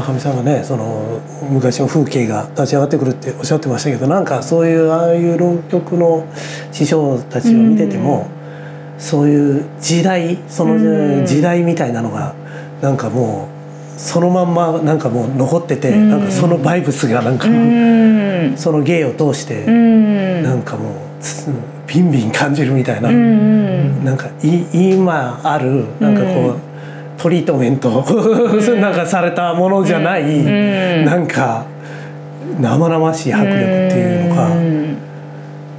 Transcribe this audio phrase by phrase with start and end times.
[0.00, 6.26] 坂上さんがねその昔の風景が立ち上がってくるっておっしゃってましたけどなんかそういうああいう浪曲の
[6.72, 8.28] 師匠たちを見てても、
[8.98, 12.34] そういう時代その時代みたいなのが
[12.80, 13.58] なんかもう
[14.00, 17.46] そのまんまなんかもう残ってて、なんかそのバイブスがなんか、
[18.56, 20.94] その芸を通して、なんかもう
[21.88, 26.67] ビンビン感じるみたいな、なんかい今あるなんかこう。
[27.18, 27.90] トリートメント。
[28.80, 31.66] なんかされたものじゃない、うん、なんか
[32.60, 33.64] 生々しい迫力って
[33.98, 34.48] いうのか、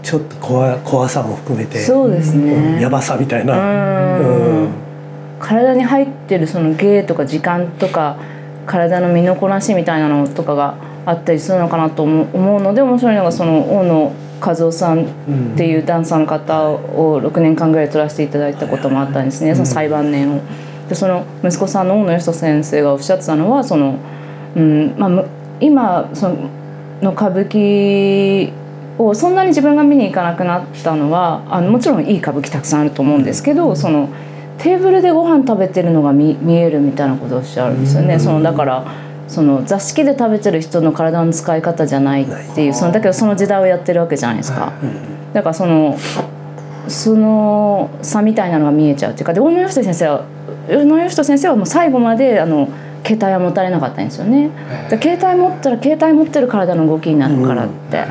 [0.03, 3.55] ちょっと怖怖さも含めてそうですね、やばさみたいな、
[5.39, 8.17] 体に入ってるその芸とか時間とか
[8.65, 15.07] 体の身のこなしみたいなのとかがあったりするのかなと思うので面白いのがその大野和夫さんっ
[15.57, 20.41] ていうダンサーの方を6年間ぐらい取らせていただいたこともあったんですね、その最晩年を。
[20.89, 23.99] でその息子さんの大野義人先生がおっしゃってたのはその、
[24.55, 25.25] うんまあ、
[25.61, 26.29] 今そ
[27.01, 28.51] の歌舞伎
[28.97, 34.09] をそんなに自分が見に行かなくなったのはあのもちろんいい歌舞伎たくさんあると思うんですけどその
[34.57, 38.19] テーブルでご飯食べてるのが見見えるみたいなことをおっしゃるんですよね。
[38.19, 38.85] そのだから
[39.29, 44.73] その座敷で食べてる人の体の使い方じゃないっていうそのだけどその時代をやってるわけじゃないですか。
[45.33, 45.97] だからその
[46.87, 50.25] その差みたいなのが見えちゃうっていうかで大野義人先生は
[50.69, 52.69] 宇野義人先生はもう最後まであの
[53.05, 54.51] 携帯は持たれなかったんですよね。
[55.01, 58.03] 携帯持ったら携帯持ってる体の動きになるからって。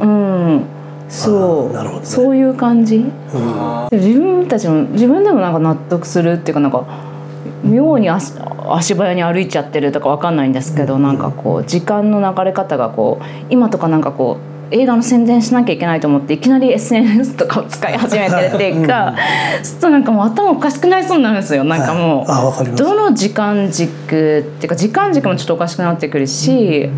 [0.00, 0.64] うん、うん、
[1.08, 6.84] そう、ね、そういう感じ、うん、自分たちも自分でもなんか納得するっていうかなんか
[7.62, 8.34] 妙に足
[8.66, 19.14] 足早に歩いちゃってるとかわかんないんですけど、うん、なんかこう時間の流れ方がこう今とかなんかこう映画の宣伝しなきゃいけないと思っていきなり SNS とかを使い始めてっていうか、
[19.58, 26.88] うん、ちょっとなんかもう頭おかしくなりそうになるんですよなんかもう、はい、どの時間軸っていうか時間軸もちょっとおかしくなってくるし。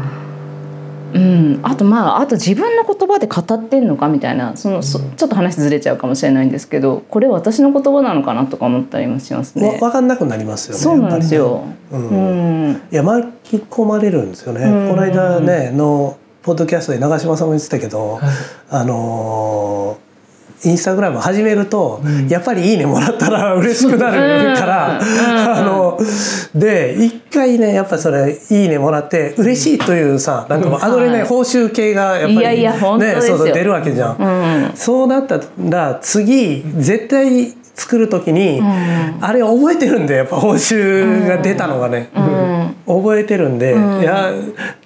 [1.14, 9.78] うん、あとまああと自分の言葉で語ってんのかみたいなそのそちょっと話ずれちゃうかもしれないんですけどこれ私の言葉なのかなとか思ったりもしますね。
[9.80, 10.80] 分かんなくなりますよね。
[10.80, 11.64] そうなんですよ。
[11.64, 14.64] ね、うん、うん、いや巻き込まれるんですよね。
[14.64, 18.22] うん、この間ねのポッドキャストで長嶋さんも言ってたけど、はい、
[18.70, 19.98] あの
[20.64, 25.98] インスタグラム始めると、うん、やっぱり「いいね」もらったら嬉しくなるから、あの
[26.54, 34.16] で一回ねやっぱそれ「いいね」もらって嬉しいというさなんかアドレナリン報酬系がやっぱりねそう出るわけじゃん。
[34.16, 44.32] うん、そうなったら次絶対作る時に、うん、あれ覚えてるんでやっぱ報酬が出たのがね、うん、覚えてるんで、うん、いや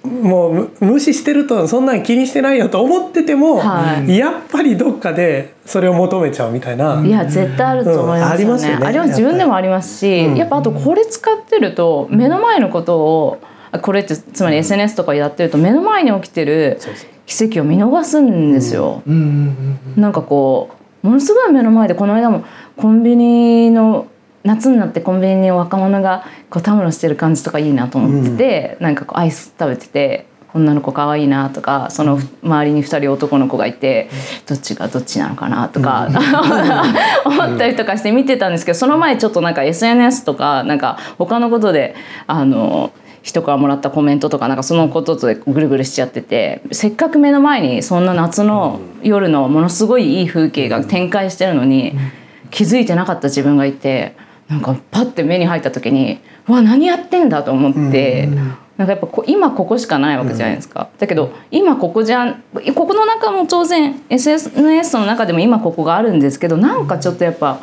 [0.03, 7.01] もう無視してるとそんなん気にしてないよと思ってても、はい、やっぱりどっかでそれを求めちゃうみたいな。
[7.01, 8.65] いや絶対あると思いますよね。
[8.65, 8.85] あよね。
[8.87, 13.39] あれは自分でもありますしやっぱあとこれ使ってると目の前のことを
[13.81, 16.77] これってつまり SNS とかやってると目の前に起きてる
[17.25, 19.01] 奇跡を見逃すんですよ。
[19.95, 20.71] なんかこ
[21.03, 22.43] うものすごい目の前でこの間も
[22.77, 24.07] コンビニの
[24.43, 34.09] 夏になってコンビニに若者がこうたむろしてる感じとかいいなと思ってて、うん、なんかこうアイス食べてて女の子可愛いなとかその周りに2人男の子がいて
[34.47, 36.07] どっちがどっちなのかなとか、
[37.25, 41.95] うん、 思ったりとかして見てたんですけどその前ちょっとなんか SNS とかなんか他のことで
[42.27, 51.93] あの人からもらったコメントとかなんかそのことでぐるぐるしちゃっててせっかく目の前にそんな夏の夜のものすごいいい風景が展開してるのに。
[52.51, 54.15] 気づいてなかった自分がいて
[54.47, 62.35] なんかパッて目に入った時にうわ何やってんだと思って、うん、なんかやっぱこ今ここしかないわけじゃないですか、うん、だけど今ここじゃ
[62.75, 67.59] ここの中も当然 SNS の中でも今ここがあるんですけどなんかちょっとやっぱ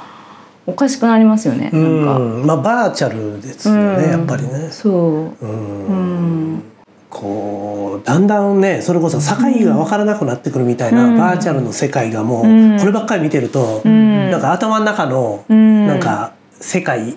[0.66, 1.70] おかしくなりますよね。
[1.72, 4.68] なんか、まあバーチャルですよね、やっぱりね。
[4.70, 4.92] そう、
[5.40, 6.62] うん
[7.10, 17.14] こうだんだんねそれこそ境が分からなくなってくるみたいな、バーチャルの世界がもう、こればっかり見てると、うん、なんか頭の中の、なんか世界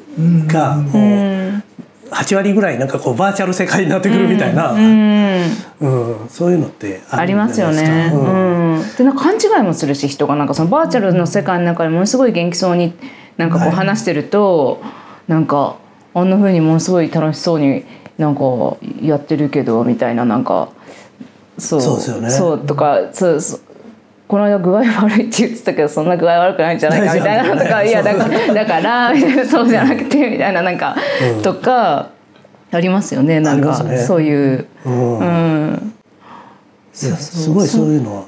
[0.47, 1.63] がもう
[2.11, 6.29] 8割ぐらいなんかこうバーチャル世界になってくるみたいな、うん。
[6.29, 8.11] そういうのってありますよね。
[8.13, 8.95] うん。
[8.97, 12.93] でなんか勘違いもするし人がなんかそのバーチャルの世界の中でものすごい元気そうに
[13.37, 14.89] なんかこう話してると、は
[15.29, 15.77] い、なんか
[16.13, 17.85] あんなふうにものすごい楽しそうに。
[18.21, 18.41] なんか
[19.01, 20.69] やってるけどみたいななんか
[21.57, 22.29] そうそうですよね。
[22.29, 23.59] そうとかそうそう
[24.27, 29.11] この間具合悪いって言ってたけどそんな具合悪くないんじゃないかみたいなとかいやだから だから
[29.45, 30.95] そうじゃなくてみたいななんか、
[31.35, 32.09] うん、とか
[32.71, 34.65] ありますよねなんか、ね、そういう。
[34.85, 35.93] うん、うん、
[36.93, 38.23] すごいそういうのは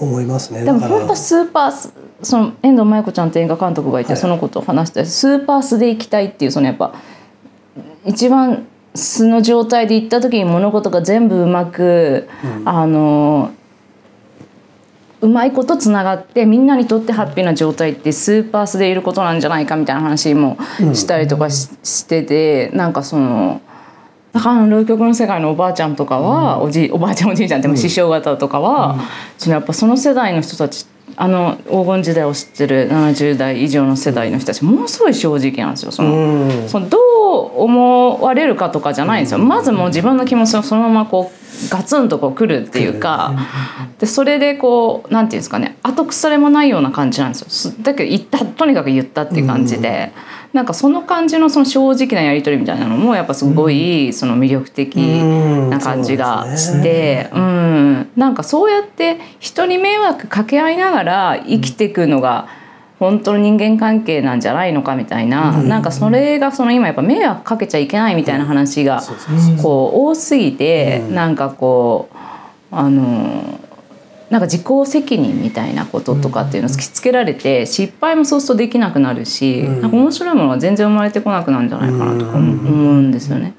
[0.00, 0.64] 思いますね。
[0.64, 1.90] でも本当スーパー
[2.22, 6.94] その遠藤麻衣子ちゃんって映画監督がいて、はい、そのことを話してスーパースで行きたいっていうそのやっぱ
[8.04, 13.52] 一番素の状態で行った時に物事が全部うまく、うん、あの
[15.22, 20.58] うまいことつながってみんなにとってハッピーな状態ってスーパースでいることなんじゃないかみたいな話も
[20.94, 23.60] したりとかし,、しててなんかその。
[24.32, 29.00] だから浪曲の世界のおばあちゃんとかは、うん、おじおばあちゃんおじいちゃんっても師匠方とかは、うん、
[29.36, 30.86] そのやっぱその世代の人たち
[31.16, 39.38] あの黄金時代を知ってる70代以上の世代の人たちものすごい正直なんですよそのうん、そのどう思われるかとかじゃないんですよ。
[39.38, 43.34] まずもう自分の気持ちをそのままこうガツンとこう来るっていうか
[43.98, 47.74] でそれでこうなんていうんですかね後腐れもないような感じなんですよ。
[47.82, 50.12] だけど言ったとにかく言ったっていう感じで。
[50.36, 62.48] うんなんかその感じのその正直なやり取りみたいなのもやっぱすごいその魅力的な感じがして、うん、なんかそうやって人に迷惑かけ合いながら生きていくのが
[62.98, 69.02] 本当の人間関係なんじゃないのかみたいな、うん、なんかそれがその今やっぱ迷惑かけちゃいけないみたいな話が
[69.62, 72.16] こう多すぎて、なんかこう
[72.70, 73.58] あの
[74.32, 83.52] なんか自己責任みたいなこととかっていうのを突きつけられて失敗もそうするとできなくなるし、うん、なんか面白いものが全然生まれてこなくなるんじゃないかなとか思うんですよね。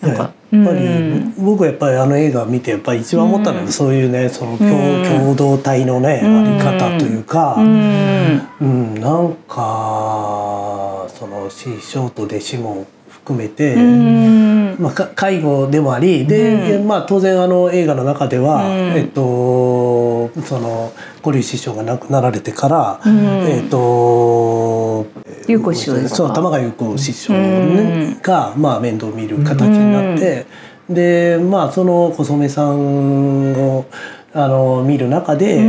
[0.00, 7.62] なんかやっぱり、うん、僕やっぱりあの映画を見てやっぱり一番思ったのは、うん、そういうねその共,、共同体のね、あり方というか、う
[8.64, 8.94] ん。
[8.94, 12.86] なんかその師匠と弟子も
[13.28, 13.76] 含めて、
[14.80, 18.64] まあ、介護でもありで、まあ、当然あの映画の中では、
[18.96, 25.06] えっと、その五竜師匠が亡くなられてから、えっと
[25.46, 30.46] 優子師匠ですそう玉川優子師匠、ねが、まあ、面倒見る形になって、
[30.88, 33.84] でまあその小染さんを
[34.38, 35.62] あの見る中で、う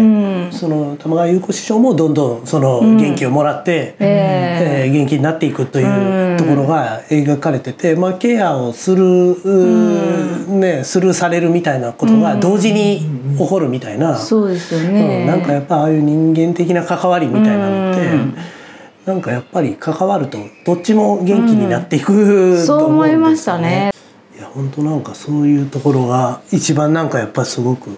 [0.49, 13.01] ん、その玉川優子師匠もどんどんその元気をもらって、うん、えー、元気になっていくというところが描かれてて、まあ、ケアをする、うん、ね、スルーされるみたいなことが同時に
[13.39, 23.91] 起こるみたいな、そうですよね、うん、なんかやっぱああいう人間的な関わりみたいなのって、なんかやっぱり関わるとどっちも元気になっていく、うん、そう思いましたね。
[24.37, 27.97] いや本当なんかそういうところが一番なんかやっぱすごく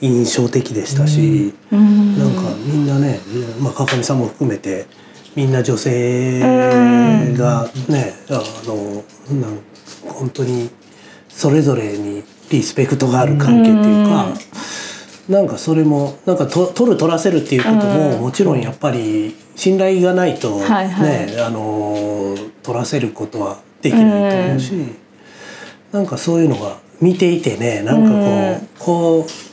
[0.00, 3.20] 印象的でしたし、うん、なんかみんなね、
[3.60, 4.86] まあ、川上さんも含めて
[5.36, 6.40] みんな女性
[7.34, 9.04] がね、あの
[9.40, 9.60] なん
[10.08, 10.70] 本当に
[11.28, 14.26] それぞれにリスペクトがある関係っていうか、
[15.28, 28.10] うなんかそれもなんかと取る取らせるっていうことももちろんやっぱり信頼がないとね、はいはい、あの取らせることはできないと思うし、うなんかそういうのが見ていてねなんか
[28.84, 29.49] こう、こう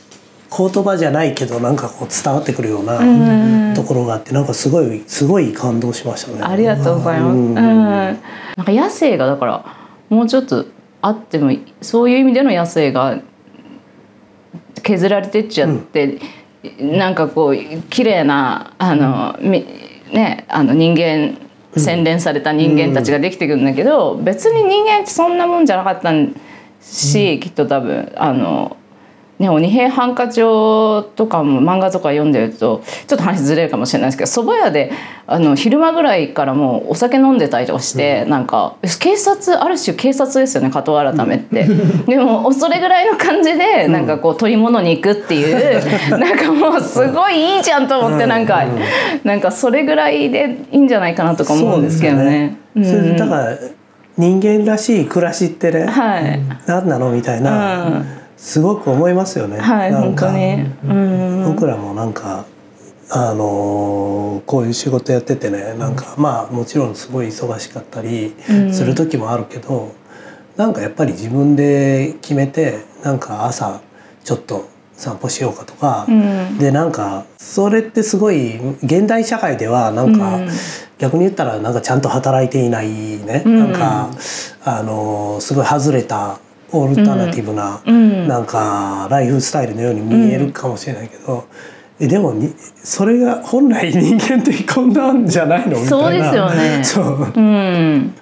[0.50, 6.42] 言葉じゃないけどなんかこう伝わってくるようなところがあってなんかすごいすごい感動しましたね。
[6.42, 7.36] ありがとうございます。
[7.36, 8.16] うん、なん
[8.64, 9.64] か野生がだから
[10.08, 10.66] もうちょっと
[11.02, 11.52] あっても
[11.82, 13.20] そういう意味での野生が
[14.82, 16.18] 削られてっちゃって、
[16.80, 21.38] うん、なんかこう綺麗なあの、うん、ねあの人間
[21.76, 23.64] 洗練された人間たちができてくるん。
[23.64, 26.12] だけど、別に人間ってそんなもんじゃなかった
[26.80, 28.76] し、きっと多分あの
[29.38, 34.90] ね、鬼平犯科帳とかも漫画とか読んでるとちょっと話ずれるかもしれないですけど蕎麦屋で
[35.28, 48.80] あの昼間ぐらいからもうお酒飲んでたりとかして、うん、なんか警察ある種警察ですよね加藤改めって、うん、でもそれぐらいの感じでなんかこう取り物に行くっていう、うん、なんかもうすごいいいじゃんと思ってなんか、うん、
[49.22, 52.56] なんかそれぐらいでいいんじゃないかなとか思うんですけどね。
[52.74, 53.58] それだから
[54.16, 58.18] 人間らしい暮らしってね、はい、何なのみたいな。
[58.38, 59.58] すごく思いますよね。
[59.58, 60.70] はい、なんか、ね、
[61.44, 62.46] 僕らもなんか
[63.10, 68.34] あのこういう仕事やっててねなんか、まあもちろんすごい忙しかったり
[68.72, 69.90] する時もあるけど、うん、
[70.56, 73.80] なんかやっぱり自分で決めてなんか朝
[74.24, 80.48] ちょっと散歩しようかとか、うん、でなんかそれってすごい現代社会ではなんか、うん、
[80.98, 84.10] 逆に言ったらなんかちゃんと働いていないね、うん、なんか
[84.64, 86.40] あのすごい外れた
[86.72, 91.46] オルタナティブな、うん、なんかライフスタイルのように見えるかもしれないけど、
[92.00, 95.88] うん、でもにそれが本来人間ってこんなんじゃないのみたいな。
[95.88, 96.84] そうですよね。
[96.84, 98.14] そう、うん、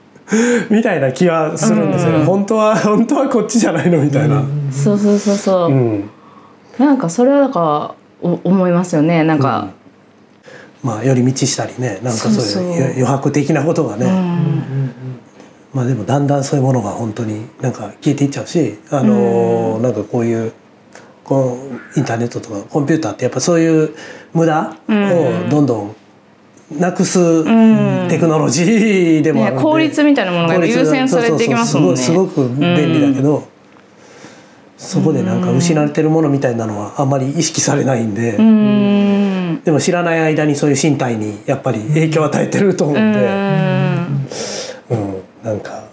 [0.71, 6.11] みたいな気はするんですよ、うん、本当は本当はこっちじゃないのみたいな、そうそうそうそう、うん、
[6.79, 9.25] なんかそれはだから思いますよね。
[9.25, 9.69] なんか、
[10.83, 12.01] まあ寄り道したりね。
[12.03, 14.07] なんかそういう余白的なことがね、
[15.77, 20.55] まあでもだんだんそういうものが本当になんか消えていっちゃうしあのなんかこういう
[21.23, 21.59] こ
[21.95, 23.95] うインターネットとかコンピューターってやっぱそういう
[24.33, 25.97] 無駄をどんどん
[26.81, 27.45] なくす
[28.09, 31.95] テクノロジーでもあるんで、効率みたいなものが優先されてきますもん。
[31.95, 33.47] ねすごく便利だけど、
[34.79, 38.33] そこでなんか失われてるものみたいなのはあんまり意識されないんで、
[39.65, 43.19] でも知らない間にそういう身体にやっぱり影響を与えてると思うんで、
[44.91, 45.16] うん
[45.47, 45.85] なんか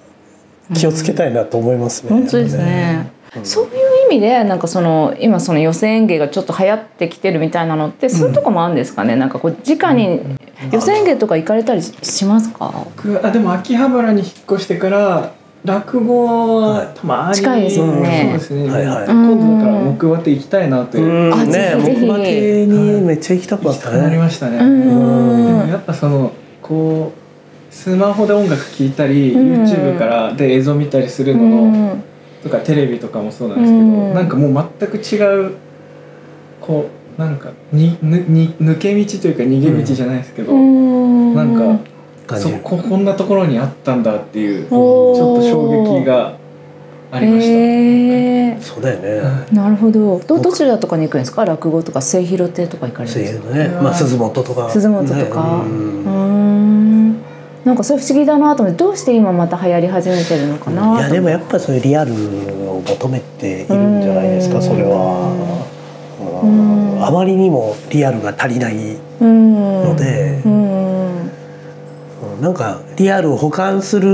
[0.74, 2.10] 気をつけたいなと思いますね。
[2.10, 3.12] 本当ですね。
[3.43, 3.72] そういう
[4.12, 10.22] 意味でなんかその今その寄せ演芸がちょっと流行ってきてるみたいなのってそういうとこもあるんですかね、うん、なんかこう直に
[10.72, 12.72] 寄せ演芸とか行かれたりしますか？
[13.24, 15.33] あでも秋葉原に引っ越してから
[15.65, 16.25] 落語
[16.62, 18.38] はたまに近いですよね。
[18.39, 18.69] そうですね。
[18.69, 21.33] はいはい、今度だから木馬って行きたいなという。
[21.33, 23.98] あね木馬亭にめっちゃ行きたかったね。
[23.98, 24.57] なりましたね。
[24.57, 26.31] でもやっぱその
[26.62, 27.22] こう
[27.73, 31.97] スマホで音楽聴いたり、YouTube からで映像見たりするのの、
[32.43, 35.55] とかテレビとかもそうなんですけど、なんかもう全く違う
[36.61, 36.85] こ
[37.17, 41.93] うなんかにに抜け道というか逃げ道じゃないですけど、なんか。
[42.37, 46.37] そここんなところにあったんだっていうちょっと衝撃が
[47.11, 47.51] ありました。
[47.51, 49.45] えー、そうだよね。
[49.51, 50.19] なるほど。
[50.25, 51.43] どどちらとかに行くんですか？
[51.43, 53.49] 落語とか末広亭とか行かれるんですか？
[53.53, 53.67] ね。
[53.67, 54.69] まあ鈴本とか。
[54.69, 55.63] 鈴本とか。
[55.65, 56.62] うん。
[57.65, 61.00] なんかそれ不思議だなと思ってどうして今また流行り始めてるのかな。
[61.00, 64.62] いやでもやっぱそういうリアルを求めているんじゃないですか。
[64.62, 65.32] それは。
[67.05, 68.75] あまりにもリアルが足りない
[69.22, 70.72] ので。
[72.43, 74.09] なんかリアルを保管する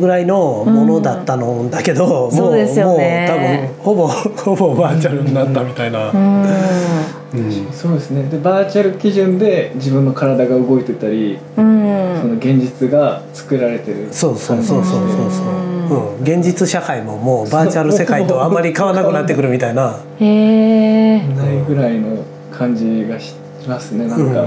[0.00, 6.42] ぐらいのものだったのだけど、うん、もう、ね、もう多分ほぼほぼバーチャルになったみたいな、うん。
[6.42, 8.22] うん、そうですね。
[8.30, 14.08] でバーチャル基準で自分の体が動いてたり、その現実が作られてる。
[14.10, 15.30] そうそうそうそうそう。
[15.30, 20.00] そう、うん、現実社会ももうバーチャル世界とあんまり変わらなくなってくるみたいな。
[20.18, 23.47] へえないぐらいの感じがして。
[23.68, 24.06] ますね。
[24.06, 24.46] なんか、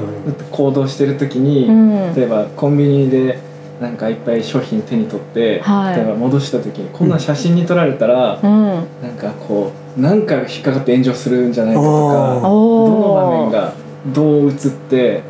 [0.52, 1.68] 行動してる時に、
[2.16, 3.40] 例えばコンビニで
[3.82, 8.86] なんかいっぱい商品手に取って、はい、例えば戻した時にこんな写真に撮られたら、うん、なん
[9.18, 13.74] かこうなんか引っかかって炎上するんじゃないかとかどの場面が
[14.14, 14.56] どう映っ
[14.90, 15.24] て、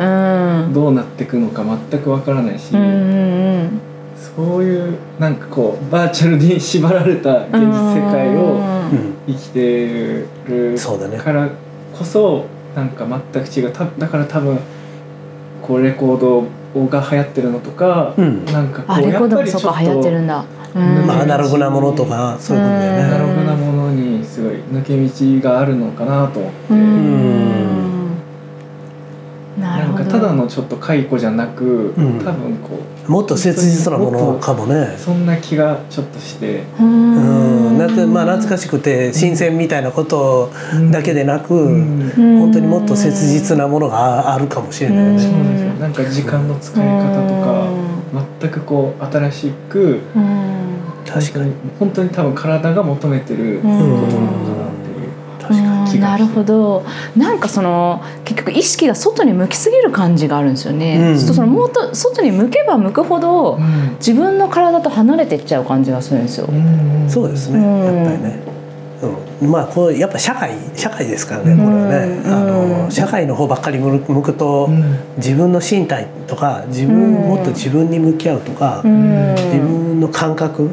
[0.74, 3.82] どうなっていくのか全くわからないし、うんうんうん、
[4.36, 8.60] そういうなんかこうバーチャルに縛られた現実世界を
[9.28, 10.78] 生きてる
[11.24, 11.50] から
[11.98, 12.46] こそ。
[12.76, 13.72] なんか全く違う。
[13.72, 14.60] ただから多分
[15.62, 16.44] こうレコード
[16.88, 20.46] が流行ってるのとか、うん、なんかこうやっぱりちょっと流行ってるんだ、
[21.06, 23.04] まあアナログなものとかそういうことだよね。
[23.04, 26.74] アナログなものにすごい抜け道があるのかなと思って。
[26.74, 27.42] うん。
[29.60, 34.96] なんかただのちょっと解雇じゃなく、うん、多分こうもっと切実なものかもね。
[34.98, 36.64] そんな気がちょっとして。
[36.80, 37.51] うん
[37.88, 40.52] だってまあ懐かしくて新鮮みたいなこと
[40.92, 45.20] だけでなく、うん、本当にもっと切実なものがあるかもしれないよね。
[45.20, 45.74] そうですよ。
[45.74, 47.68] なんか時間の使い方とか
[48.40, 50.00] 全くこう新しく
[51.08, 51.54] 確かに。
[51.80, 54.51] 本当に多分体が求めてることなの
[56.00, 56.84] かななるほど。
[57.16, 63.60] なんかその結局意識が外に向きすぎる感じがあるんですよね、うん、そのもっと外に向けば向くほど、
[63.98, 68.40] 自分の体と離れていっちゃう感じがするんですよ、うん、そうですね、やっぱりね。
[69.42, 72.30] うん、まあこうやっぱ社会社会ですからねこれはね、あ
[72.86, 74.70] の社会の方ばっかり向くと、
[75.18, 80.70] 自分の身体とか自分、もっと自分に向き合うとか、自分の感覚、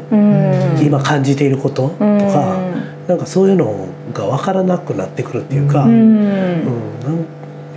[0.81, 2.59] 今感じていることとか、
[3.07, 6.63] なんかそういうのが分からなくなってくるっていうか、うん、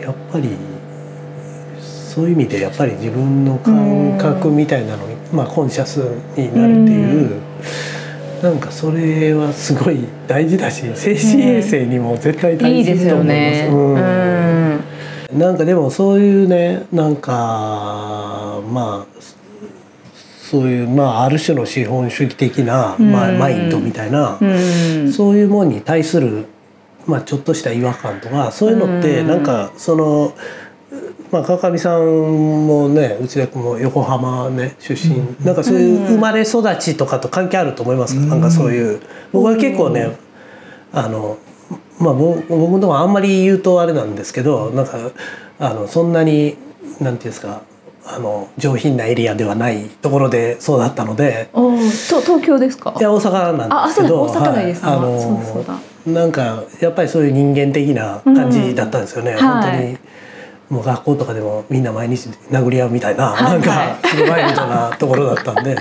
[0.00, 0.50] やっぱり
[1.80, 5.98] そういう意味でやっぱり自分の感覚みたいなのに、まあ、コンシャス
[6.36, 7.40] になるっていう。
[8.42, 13.32] なんかそれはすごい大事だし精神衛生にも絶対大事だと思います。
[13.32, 13.68] ね。
[15.30, 19.22] うん、なんかでもそういうねなんかまあ
[20.52, 24.38] そういう、まあ、ある種の資本主義的な、まあ、マインドみたいな、
[25.11, 26.44] そういうものに対する、
[27.06, 30.35] まあ、ちょっとした違和感とかそういうのってなんかその。
[31.30, 32.04] まあ、川上さん
[32.66, 39.00] もね内田君も横浜ね出身、うん、なんかそういう生まれ育ちとかと関係あると思いますか、うん、なんかそういう。
[39.32, 40.14] 僕は結構ね
[40.92, 41.38] あの
[41.99, 45.12] まあ僕のとこあんまり言うとあれなんですけどなんか
[45.59, 46.59] あのそんなに
[47.00, 47.62] なんていうんですか
[48.04, 52.94] あの上品なエリアではないところでそうだったので東京ですか？
[52.99, 59.99] いや大阪なんですけど大阪内です、はい、あのなんかやっぱりそういう人間的な感じだったんですよね、うん、本当に、はい、
[60.68, 65.76] もう学校とかでもみんな毎日殴り合うみたいな、はい、なんかすごいみたいなところだったんで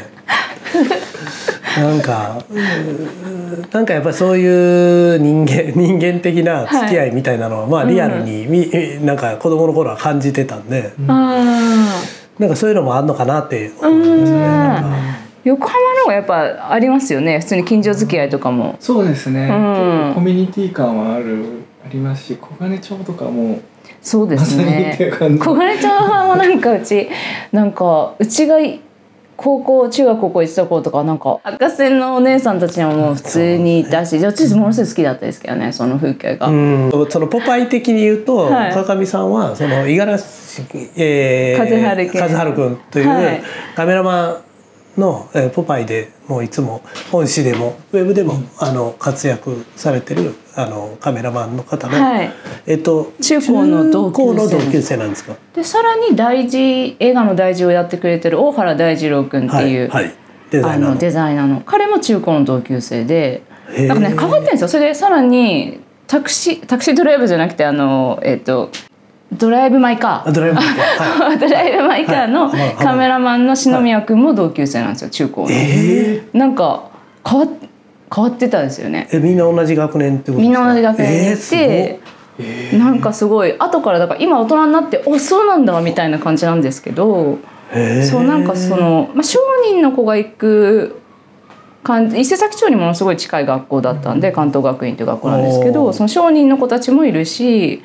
[1.78, 2.44] なんか
[3.72, 15.22] なんかやっぱりそういう人間 人間的な付き合いみたいなのは、はい、まあリアルにみ、うん、なんか子供の頃は感じてたんで、うん、なんかそういうのもあるのかなって思いますね。
[15.44, 18.76] 横浜の方がやっぱありますよね普通に近所付き合いとかも。
[18.80, 21.44] そうですね、うん、コミュニティ感はある
[21.84, 23.60] ありますし小金町とかも
[24.02, 24.98] そうですね。
[25.40, 27.10] 小金町はなんかうち
[27.52, 28.58] なんかうちが
[29.42, 36.48] 高校中学高校行ってた子とかなんか赤線のお姉さんたちにはもう普通にいたし、ね、私ものすごい好きだったですけどねその風景が。
[37.10, 40.62] そのポパイ的に言うと、はい、川上さんはその五十嵐、
[40.96, 43.44] えー、和春君という
[43.76, 44.51] カメラマン
[44.98, 46.82] の、えー、ポパイでもういつも
[47.12, 52.32] 本誌でもウェブでも、あの活躍されてるあのカメラマンの方の、はい、
[52.66, 55.36] えっと、中高の同級生なんですか？
[55.54, 60.16] でさらに大事映画の大事をやってくれてる大原大二郎君っていう、はいはい、
[60.52, 60.98] デザイナーの。
[60.98, 61.62] デザイナーの。
[61.62, 63.44] 彼も中高の同級生で。
[63.72, 64.68] なんかね変わってるんですよ。
[64.68, 68.70] それでさらにタクシータクシードライブじゃなくてあの、えっと、
[69.32, 70.32] ドライブ・マイカー。
[70.32, 71.24] ドライブ・マイカー。
[71.24, 75.48] はい、ドライブ・マイカーのカメラマンの篠宮君も同級生なんですよ、中高の。
[75.52, 76.84] えー、なんか
[77.28, 77.48] 変わ
[78.14, 79.08] 変わってたんですよね。
[79.12, 82.00] えみんな同じ学年ってことみんな同じ学年にいて、
[82.40, 87.38] えー、なんかすごい後からだから今大人になっておそうなんだみたいな感じなんですけど、
[87.72, 90.98] えー、そうなんかその、まあ、商人の子が行く
[92.16, 97.82] 伊勢崎町にものすごい近い学校だったんで関東学院という学校なんですけどその商人の子たちもいるし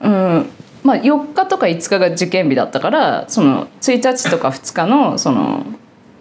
[0.00, 0.46] うん。
[0.84, 5.66] まあ、4日とか5日が受験日だったからその1日とか2日のその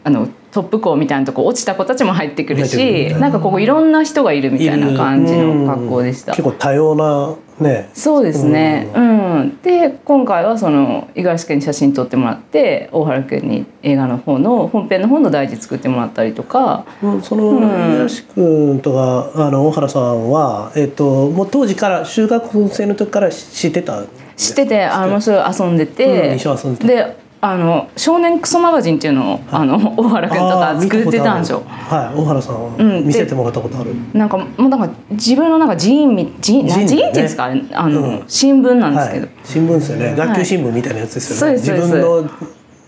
[0.03, 3.29] あのトップ校みたいなとこ落ちた子たちも入ってくるしな。
[3.29, 6.31] んかここいろんな人がいるみたいな感じの学校でした。
[6.31, 7.89] 結構多様なね。
[7.93, 8.91] そうですね。
[8.95, 16.85] うん、うん、で今回はその五十嵐君に写真撮ってもらって大原君に映画の方の本編の方の大事作ってもらったりとか。
[17.01, 24.03] うん、その五十嵐君とかあの大原さんはえっ、ー、ともう当時から修学生の時から知ってた。
[24.35, 31.64] 知っててあのすぐ遊んでて、うん、であの少年クソマガジンっていうのを、あの大原君とか作ってたんですよ。
[31.66, 33.96] はい、大原さん、うん、見せてもらったことある。
[34.14, 40.16] なんかもうなんか自分のなんか寺院み寺院寺院っていうんですか、ね、あの、うん、新聞なんですけど、はい、新聞ですよね。
[40.18, 41.55] 学級新聞みたいなやつですよね。
[41.55, 42.29] はい、自分の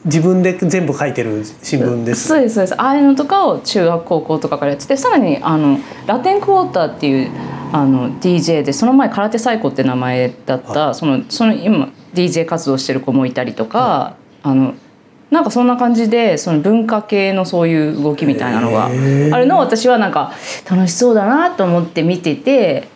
[0.04, 2.28] 自分で全部書いてる新聞です。
[2.28, 2.82] そうですそうです。
[2.82, 7.32] ああいうのとかを中学高校とかからやってて、さらにあのラテンクォーターっていう
[7.72, 14.18] あの DJ でその前空手サイコって名前だったそのその今 DJ 活動してる子もいたりとか。
[14.43, 14.73] あの
[15.32, 20.34] なんかそんな感じでその文化系のそういう動きみたいなのがあるのを私はなんか
[20.69, 22.88] 楽しそうだなと思って見てて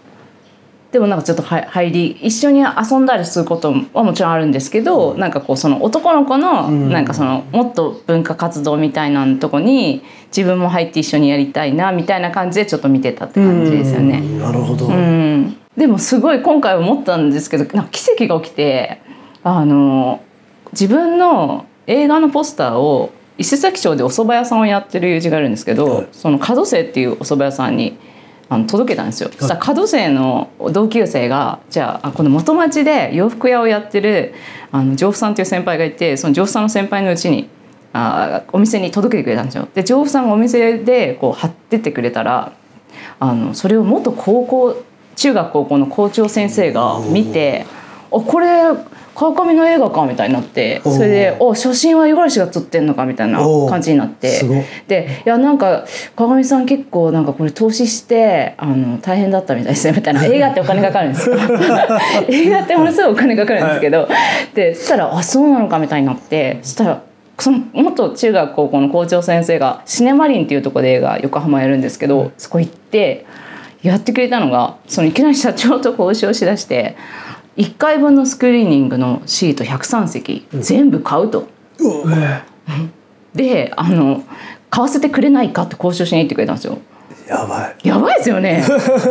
[0.91, 14.21] でもなんかちょっと入り一緒に遊んだりすることはもちろんあるんですけどなんかこうその男の子のなんかそのもっと文化活動みたいなとこに自分も入って一緒にやりたいなみたいな感じでちょっと見てたって感じですよね。
[14.39, 19.01] なるほど、うん、でもすごい今回思ったんですけどなんか奇跡が起きて
[19.43, 20.21] あの
[20.73, 27.97] 自分の映画のポスターを伊勢崎町でお蕎麦屋さんをやってる友人がいるんですけど、はい、その門生っていうお蕎麦屋さんに
[28.49, 29.29] あの届けたんですよ。
[29.31, 34.33] そしたら門生の同級生がじゃあこの元町で洋服屋をやってる
[34.71, 37.49] あの上夫さんっていう先輩がいてその上夫さんの先輩のうちに
[37.93, 39.67] あお店に届けてくれたんですよ。
[39.73, 42.53] で上夫さんがお店でこう貼ってってくれたら
[43.19, 44.83] あのそれを元高校
[45.15, 47.82] 中学高校の校長先生が見て「あ
[48.21, 48.63] これ
[49.15, 54.41] 川上の映画かみたいになってそれでお写真は五十嵐が撮ってんのかみたいな感じになって。
[54.87, 60.25] でいやなんか川上さん結構なんかこれ投資してあの大変だったみたいですねみたいな。
[60.25, 61.37] 映画ってお金かかるんですよ。
[62.27, 67.01] 映画ってものすごいお金かかるんですけど、はい、でそしたらあそうなのかみたいになってそしたら
[67.37, 73.25] その元中学高校の校長先生がシネマリンっていうところで映画横浜やるんですけどそこ行って
[73.81, 76.95] やってくれたのがそのいきなり社長と交渉しだして
[77.57, 81.47] 1回分のスクリーニングのシート103席、全部買うと。
[83.33, 84.23] であの
[84.69, 86.77] 買わせてくれないかって交渉しに行ってくれたんですよ。
[87.27, 87.87] やばい。
[87.87, 88.63] やばいですよね。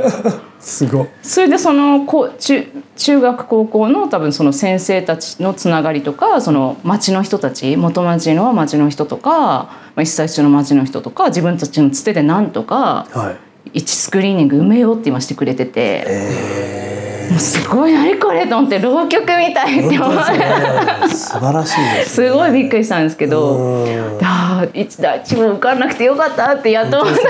[0.60, 2.64] すごそれでそのこ中
[2.96, 13.34] 中学高校の多分その先生たちのつながりとかその町の人たち元町の町の人とか、まあ、一切一緒の町の人とか自分たちのつてでなんとか、は
[13.72, 16.04] い、1スクリーニング埋めようって言わしてくれてて。
[16.06, 16.91] えー
[17.32, 23.86] もうすごい何これと思って浪曲みたいって思って、ね、素晴らしいです、ね、すごいびっくりしたんですけど
[24.22, 27.22] あ一大一部受かんなくてよかったってやっと思った、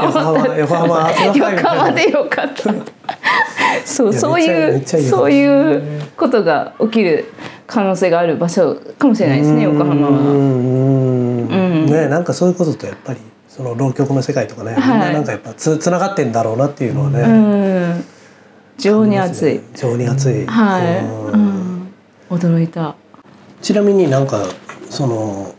[0.00, 2.72] 横浜横浜横浜でよかった。
[3.84, 5.82] そうそういうそういう
[6.16, 7.32] ことが起きる
[7.66, 10.10] 可能性がある場所かもしれないですね横浜は。
[10.10, 11.86] うん。
[11.86, 13.18] ねなんかそういうこととやっぱり
[13.54, 18.04] その浪曲の世界とかね、はい、みんななんかやっぱつつながってんだろうなっていうのはね、うん、
[18.78, 19.60] 情に熱い。
[19.76, 21.88] 情に熱い、はい、うん、
[22.30, 22.96] 驚いた。
[23.62, 24.42] ちなみになんか
[24.90, 25.54] その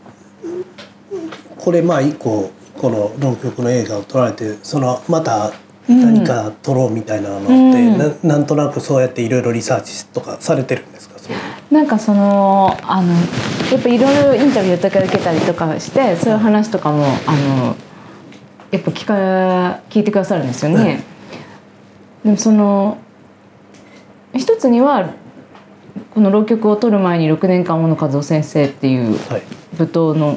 [1.56, 5.52] これまあ一個この浪曲の映画を撮られてそのまた
[5.88, 7.56] 何か撮ろうみたいなのって、う
[7.94, 11.16] ん、ななんとなくそうやっていろいろリサーチとかされてるんですか？
[11.70, 17.76] なんかそのあのやっぱいろいろインタビューとか受けたりとかしてそういう話とかもあの
[18.70, 21.02] やっぱ聞か聞いてくださるんですよね。
[22.24, 22.98] でもその
[24.34, 25.14] 一つには
[26.14, 29.18] この浪曲を取る前に6年間小野和夫先生っていう
[29.78, 30.36] 舞踏の、はい、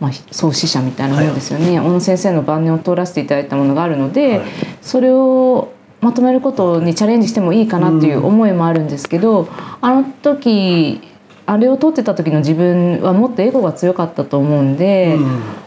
[0.00, 4.48] まあ、創始者みたいなものですよね、はい、小野先生の晩年を通らせていただいたものがあるので、はい、
[4.82, 9.48] それをまとめることにチャレンジしてもいいかなっていう思いもあるんですけど、うん、
[9.80, 11.00] あの時
[11.46, 15.16] あれを撮ってた時の自分はもっとエゴが強かったと思うんで、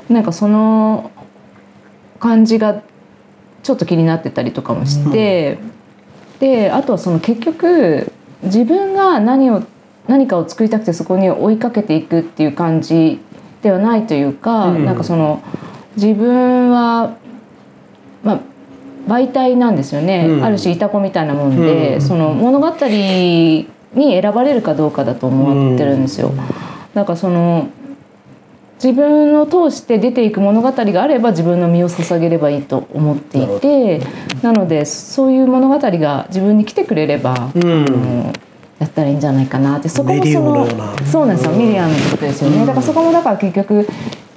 [0.10, 1.12] うん、なんかその
[2.20, 2.82] 感じが
[3.64, 5.60] ちょっと気になってたりとかもして、
[6.34, 8.12] うん、であとはその結局
[8.44, 9.64] 自分が何を
[10.08, 13.20] 何かを作りたくてそこに追いかけていくっていう感じ
[13.62, 15.44] ではないというか、うん、なんかその
[15.96, 17.18] 自分は、
[18.24, 18.40] まあ、
[19.08, 26.32] 媒体なんですよね、うん、ある種いた子みたいなもんで、うん、その物語に選ばれるかどうかだと思ってるんですよ。
[26.94, 27.68] なんかその
[28.82, 34.02] 自分を通して出ていく物語があれば自分の身を捧げればいいと思っていて
[34.42, 38.34] なのでそういう物語が自分に来てくれれば、うん、
[38.80, 40.68] やったらいいんじゃないかなってそこもその
[41.06, 43.86] そうなんですよミリアムってことですよね、だからそこもだから結局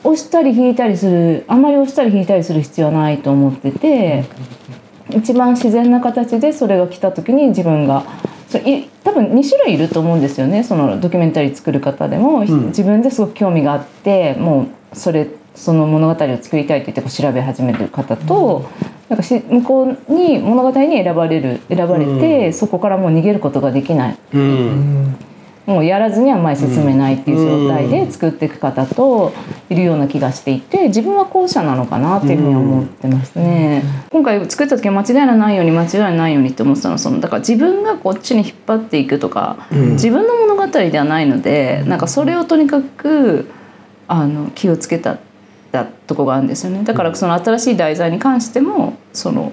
[0.05, 4.25] 押したり引いたりするあんまり押したり引いたりする必要はないと思ってて
[5.11, 8.05] 一番自然な形でそれが来た時に自分が
[8.61, 10.65] 多分2種類いると思うんですよね。
[10.65, 18.71] そのドキュメンタリー作る方でも、うん、自分ですごく興味があってもうそれその物語を作りたいって言って調べ始めてる方と、
[19.09, 25.17] なんかし向こうに物語に選ばれる選ばれて、うん、そこからもう逃げることができない、うん、
[25.67, 29.33] もうやらずには前進めないっていう状態で作っていく方と
[29.71, 33.83] いるような気がしていて自分は後者なのかなっていうふうに思ってますね。
[34.11, 43.49] 今回作った時は間違いのないように間違いないようにって思ってたのそのだから自分がこっちに引っ張っていくとか、自分の物語ではないのでなんかそれをとにかく
[44.09, 45.19] あの気をつけた
[45.71, 46.83] たとこがあるんですよね。
[46.83, 49.53] だからその新しい題材に関してもその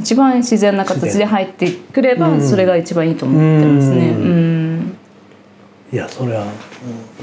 [0.00, 4.08] 一番自然な形で入ってくればそれが一番いいと思ってますね。
[4.08, 4.71] うん
[5.92, 6.50] いやそれは、うん、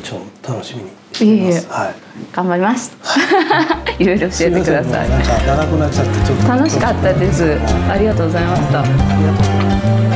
[0.03, 1.67] 超楽しみにしてます。
[1.69, 1.95] はい。
[2.31, 2.95] 頑張ります。
[3.97, 5.09] いろいろ教えてください。
[5.09, 7.57] なんか長くなっちゃってちょっと楽しかったです。
[7.89, 10.08] ありがとうございました。